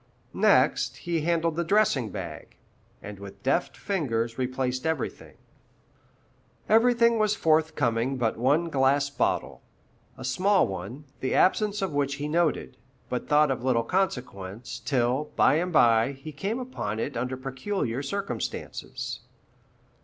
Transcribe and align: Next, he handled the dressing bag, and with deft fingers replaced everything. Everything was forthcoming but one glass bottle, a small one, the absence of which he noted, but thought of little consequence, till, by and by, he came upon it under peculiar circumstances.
Next, 0.33 0.97
he 0.97 1.21
handled 1.21 1.55
the 1.55 1.63
dressing 1.63 2.09
bag, 2.09 2.55
and 3.03 3.19
with 3.19 3.43
deft 3.43 3.77
fingers 3.77 4.35
replaced 4.35 4.87
everything. 4.87 5.37
Everything 6.67 7.19
was 7.19 7.35
forthcoming 7.35 8.17
but 8.17 8.35
one 8.35 8.69
glass 8.69 9.11
bottle, 9.11 9.61
a 10.17 10.25
small 10.25 10.65
one, 10.65 11.03
the 11.19 11.35
absence 11.35 11.83
of 11.83 11.91
which 11.93 12.15
he 12.15 12.27
noted, 12.27 12.77
but 13.09 13.27
thought 13.27 13.51
of 13.51 13.63
little 13.63 13.83
consequence, 13.83 14.81
till, 14.83 15.25
by 15.35 15.57
and 15.57 15.71
by, 15.71 16.13
he 16.13 16.31
came 16.31 16.57
upon 16.59 16.99
it 16.99 17.15
under 17.15 17.37
peculiar 17.37 18.01
circumstances. 18.01 19.19